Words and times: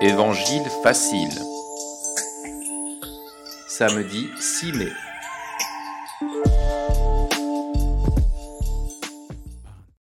Évangile 0.00 0.62
facile. 0.84 1.28
Samedi 3.66 4.28
6 4.38 4.72
mai. 4.74 4.92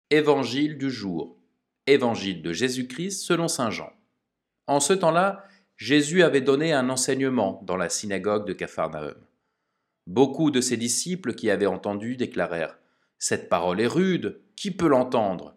Évangile 0.10 0.80
du 0.80 0.90
jour. 0.90 1.38
Évangile 1.86 2.42
de 2.42 2.52
Jésus-Christ 2.54 3.22
selon 3.22 3.48
Saint 3.48 3.70
Jean. 3.70 3.92
En 4.66 4.80
ce 4.80 4.94
temps-là, 4.94 5.44
Jésus 5.78 6.24
avait 6.24 6.42
donné 6.42 6.74
un 6.74 6.90
enseignement 6.90 7.62
dans 7.64 7.78
la 7.78 7.90
synagogue 7.90 8.48
de 8.48 8.54
Capharnaüm. 8.54 9.14
Beaucoup 10.08 10.50
de 10.50 10.60
ses 10.60 10.78
disciples 10.78 11.36
qui 11.36 11.52
avaient 11.52 11.68
entendu 11.68 12.18
déclarèrent 12.18 12.80
Cette 13.20 13.48
parole 13.48 13.80
est 13.80 13.86
rude, 13.86 14.42
qui 14.56 14.72
peut 14.72 14.88
l'entendre? 14.88 15.56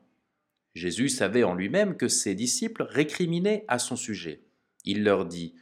Jésus 0.77 1.09
savait 1.09 1.43
en 1.43 1.55
lui-même 1.55 1.97
que 1.97 2.07
ses 2.07 2.35
disciples 2.35 2.87
récriminaient 2.91 3.65
à 3.67 3.79
son 3.79 3.97
sujet. 3.97 4.43
Il 4.85 5.05
leur 5.05 5.25
dit 5.25 5.55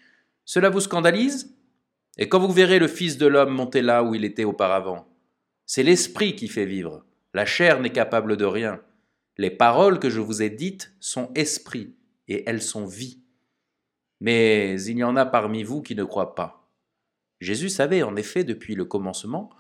Cela 0.45 0.71
vous 0.71 0.81
scandalise? 0.81 1.57
Et 2.19 2.29
quand 2.29 2.41
vous 2.41 2.53
verrez 2.53 2.81
le 2.81 2.89
Fils 2.89 3.17
de 3.17 3.29
l'homme 3.29 3.55
monter 3.55 3.81
là 3.81 4.03
où 4.03 4.17
il 4.17 4.25
était 4.25 4.43
auparavant 4.43 5.07
C'est 5.67 5.85
l'Esprit 5.85 6.35
qui 6.35 6.49
fait 6.49 6.67
vivre. 6.67 7.07
La 7.33 7.47
chair 7.47 7.81
n'est 7.81 7.93
capable 7.93 8.37
de 8.37 8.45
rien. 8.45 8.81
Les 9.39 9.51
paroles 9.51 10.01
que 10.01 10.11
je 10.11 10.19
vous 10.19 10.43
ai 10.43 10.51
dites 10.51 10.93
sont 10.99 11.31
esprit, 11.37 11.95
et 12.27 12.43
elles 12.49 12.63
sont 12.63 12.85
vie. 12.85 13.21
Mais 14.21 14.83
il 14.83 14.99
y 14.99 15.05
en 15.05 15.15
a 15.15 15.27
parmi 15.27 15.63
vous 15.63 15.81
qui 15.81 15.95
ne 15.95 16.03
croient 16.03 16.35
pas. 16.35 16.69
Jésus 17.41 17.69
savait 17.69 18.03
en 18.03 18.17
effet 18.17 18.43
depuis 18.43 18.75
le 18.75 18.85
commencement 18.85 19.51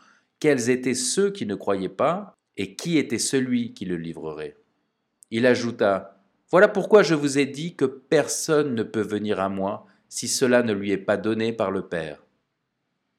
quels 0.40 0.68
étaient 0.68 0.94
ceux 0.94 1.30
qui 1.30 1.46
ne 1.46 1.54
croyaient 1.54 1.88
pas 1.88 2.34
et 2.56 2.74
qui 2.74 2.98
était 2.98 3.18
celui 3.18 3.72
qui 3.72 3.84
le 3.84 3.96
livrerait. 3.96 4.56
Il 5.30 5.46
ajouta 5.46 6.20
Voilà 6.50 6.68
pourquoi 6.68 7.02
je 7.02 7.14
vous 7.14 7.38
ai 7.38 7.46
dit 7.46 7.74
que 7.74 7.84
personne 7.84 8.74
ne 8.74 8.82
peut 8.82 9.02
venir 9.02 9.40
à 9.40 9.48
moi 9.48 9.86
si 10.08 10.28
cela 10.28 10.62
ne 10.62 10.72
lui 10.72 10.92
est 10.92 10.98
pas 10.98 11.16
donné 11.16 11.52
par 11.52 11.70
le 11.70 11.88
Père. 11.88 12.22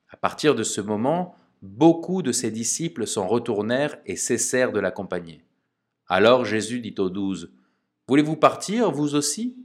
À 0.10 0.18
partir 0.18 0.56
de 0.56 0.64
ce 0.64 0.80
moment, 0.80 1.36
beaucoup 1.62 2.22
de 2.22 2.32
ses 2.32 2.52
disciples 2.52 3.06
s'en 3.06 3.28
retournèrent 3.28 3.98
et 4.06 4.16
cessèrent 4.16 4.72
de 4.72 4.80
l'accompagner. 4.80 5.44
Alors 6.08 6.46
Jésus 6.46 6.80
dit 6.80 6.96
aux 7.00 7.10
douze 7.10 7.52
Voulez-vous 8.08 8.38
partir, 8.38 8.92
vous 8.92 9.16
aussi? 9.16 9.58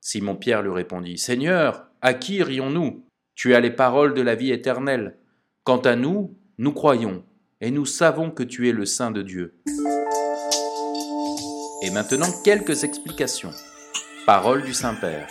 Simon-Pierre 0.00 0.62
lui 0.62 0.70
répondit 0.70 1.18
Seigneur, 1.18 1.88
à 2.00 2.14
qui 2.14 2.36
irions-nous 2.36 3.04
Tu 3.34 3.54
as 3.54 3.60
les 3.60 3.72
paroles 3.72 4.14
de 4.14 4.22
la 4.22 4.36
vie 4.36 4.52
éternelle. 4.52 5.18
Quant 5.64 5.78
à 5.78 5.96
nous, 5.96 6.36
nous 6.56 6.72
croyons, 6.72 7.24
et 7.60 7.70
nous 7.70 7.84
savons 7.84 8.30
que 8.30 8.44
tu 8.44 8.68
es 8.68 8.72
le 8.72 8.86
Saint 8.86 9.10
de 9.10 9.22
Dieu. 9.22 9.60
Et 11.80 11.90
maintenant 11.90 12.26
quelques 12.42 12.82
explications. 12.82 13.52
Parole 14.26 14.64
du 14.64 14.74
Saint-Père. 14.74 15.28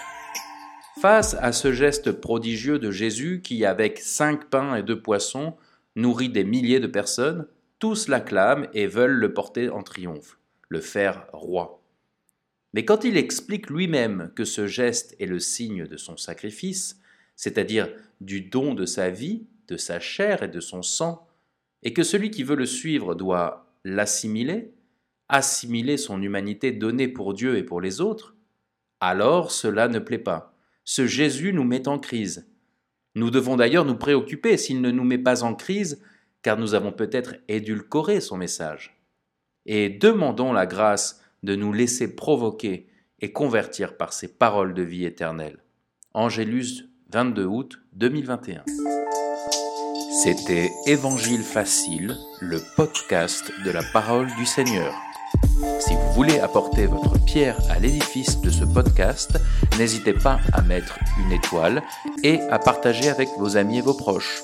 Face 1.02 1.36
à 1.42 1.52
ce 1.52 1.74
geste 1.74 2.14
prodigieux 2.14 2.80
de 2.80 2.90
Jésus 2.90 3.42
qui, 3.44 3.66
avec 3.66 4.00
cinq 4.00 4.50
pains 4.50 4.78
et 4.78 4.84
deux 4.84 5.02
poissons, 5.02 5.58
nourrit 5.98 6.30
des 6.30 6.46
milliers 6.46 6.80
de 6.80 6.88
personnes, 6.88 7.48
tous 7.80 8.08
l'acclament 8.08 8.68
et 8.74 8.88
veulent 8.88 9.20
le 9.20 9.34
porter 9.34 9.70
en 9.70 9.84
triomphe, 9.84 10.40
le 10.70 10.80
faire 10.80 11.28
roi. 11.34 11.84
Mais 12.74 12.86
quand 12.86 13.04
il 13.04 13.18
explique 13.18 13.70
lui-même 13.70 14.32
que 14.34 14.46
ce 14.46 14.68
geste 14.68 15.18
est 15.20 15.26
le 15.26 15.40
signe 15.40 15.86
de 15.86 15.98
son 15.98 16.16
sacrifice, 16.16 17.02
c'est-à-dire 17.36 17.90
du 18.22 18.40
don 18.40 18.74
de 18.74 18.86
sa 18.86 19.10
vie, 19.10 19.48
de 19.68 19.76
sa 19.76 20.00
chair 20.00 20.44
et 20.44 20.48
de 20.48 20.62
son 20.62 20.82
sang, 20.82 21.28
et 21.84 21.92
que 21.92 22.04
celui 22.04 22.32
qui 22.32 22.44
veut 22.44 22.56
le 22.56 22.66
suivre 22.66 23.16
doit 23.16 23.68
l'assimiler, 23.84 24.72
assimiler 25.30 25.98
son 25.98 26.22
humanité 26.22 26.72
donnée 26.72 27.08
pour 27.08 27.34
Dieu 27.34 27.58
et 27.58 27.64
pour 27.64 27.82
les 27.82 28.02
autres, 28.02 28.36
alors 29.00 29.52
cela 29.52 29.88
ne 29.88 30.00
plaît 30.00 30.18
pas. 30.18 30.54
Ce 30.84 31.06
Jésus 31.06 31.54
nous 31.54 31.64
met 31.64 31.88
en 31.88 32.00
crise. 32.00 32.50
Nous 33.16 33.30
devons 33.30 33.56
d'ailleurs 33.56 33.86
nous 33.86 33.98
préoccuper 33.98 34.58
s'il 34.58 34.82
ne 34.82 34.92
nous 34.92 35.04
met 35.04 35.18
pas 35.18 35.44
en 35.44 35.54
crise, 35.54 36.02
car 36.42 36.58
nous 36.58 36.74
avons 36.76 36.92
peut-être 36.92 37.36
édulcoré 37.48 38.22
son 38.22 38.38
message. 38.38 39.02
Et 39.66 39.90
demandons 39.90 40.54
la 40.54 40.66
grâce 40.66 41.22
de 41.44 41.56
nous 41.56 41.74
laisser 41.74 42.16
provoquer 42.16 42.88
et 43.20 43.32
convertir 43.32 43.98
par 43.98 44.14
ses 44.14 44.28
paroles 44.28 44.74
de 44.74 44.84
vie 44.84 45.06
éternelle. 45.06 45.58
Angélus, 46.14 46.90
22 47.12 47.46
août 47.46 47.80
2021. 47.94 48.64
C'était 50.24 50.70
Évangile 50.86 51.44
facile, 51.44 52.16
le 52.40 52.60
podcast 52.76 53.52
de 53.66 53.72
la 53.72 53.84
parole 53.94 54.28
du 54.38 54.46
Seigneur. 54.46 54.94
Si 55.80 55.94
vous 55.94 56.14
voulez 56.14 56.40
apporter 56.40 56.86
votre 56.86 57.24
pierre 57.26 57.58
à 57.70 57.80
l'édifice 57.80 58.40
de 58.42 58.50
ce 58.50 58.64
podcast, 58.64 59.40
n'hésitez 59.78 60.14
pas 60.14 60.40
à 60.54 60.62
mettre 60.62 61.00
une 61.20 61.32
étoile 61.32 61.84
et 62.24 62.40
à 62.50 62.60
partager 62.60 63.10
avec 63.10 63.30
vos 63.38 63.58
amis 63.58 63.80
et 63.80 63.82
vos 63.82 63.94
proches. 63.94 64.42